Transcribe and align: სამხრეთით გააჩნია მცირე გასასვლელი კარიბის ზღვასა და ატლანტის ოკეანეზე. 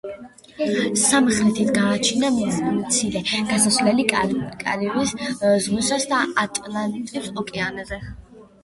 სამხრეთით 1.01 1.69
გააჩნია 1.75 2.55
მცირე 2.79 3.21
გასასვლელი 3.53 4.07
კარიბის 4.15 5.15
ზღვასა 5.69 6.03
და 6.17 6.25
ატლანტის 6.49 7.31
ოკეანეზე. 7.47 8.07